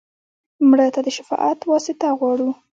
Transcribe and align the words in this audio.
مړه 0.69 0.87
ته 0.93 0.99
د 1.05 1.07
شفاعت 1.17 1.59
واسطه 1.71 2.07
غواړو 2.19 2.49